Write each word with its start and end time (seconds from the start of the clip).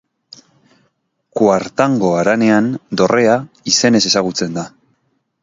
Kuartango 1.39 2.09
Haranean 2.21 2.71
Dorrea 3.03 3.37
izenez 3.75 4.03
ezagutzen 4.13 4.59
da. 4.59 4.67